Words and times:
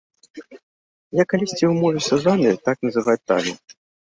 Я 1.21 1.25
калісьці 1.33 1.69
ўмовіўся 1.73 2.13
з 2.23 2.31
вамі 2.31 2.57
так 2.71 2.77
называць 2.89 3.19
талент. 3.29 3.65